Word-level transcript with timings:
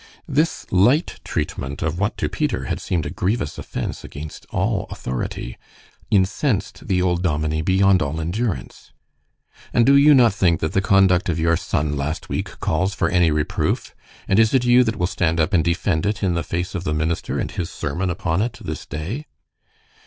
This 0.27 0.65
light 0.71 1.19
treatment 1.23 1.83
of 1.83 1.99
what 1.99 2.17
to 2.17 2.27
Peter 2.27 2.63
had 2.65 2.79
seemed 2.81 3.05
a 3.05 3.11
grievous 3.11 3.59
offense 3.59 4.03
against 4.03 4.47
all 4.49 4.87
authority 4.89 5.59
incensed 6.09 6.87
the 6.87 7.03
old 7.03 7.21
dominie 7.21 7.61
beyond 7.61 8.01
all 8.01 8.19
endurance. 8.19 8.93
"And 9.71 9.85
do 9.85 9.95
you 9.95 10.15
not 10.15 10.33
think 10.33 10.59
that 10.59 10.73
the 10.73 10.81
conduct 10.81 11.29
of 11.29 11.37
your 11.37 11.55
son 11.55 11.95
last 11.95 12.29
week 12.29 12.59
calls 12.59 12.95
for 12.95 13.09
any 13.09 13.29
reproof? 13.29 13.93
And 14.27 14.39
is 14.39 14.55
it 14.55 14.65
you 14.65 14.83
that 14.85 14.95
will 14.95 15.05
stand 15.05 15.39
up 15.39 15.53
and 15.53 15.63
defend 15.63 16.07
it 16.07 16.23
in 16.23 16.33
the 16.33 16.41
face 16.41 16.73
of 16.73 16.83
the 16.83 16.95
minister 16.95 17.37
and 17.37 17.51
his 17.51 17.69
sermon 17.69 18.09
upon 18.09 18.41
it 18.41 18.57
this 18.59 18.87
day?" 18.87 19.27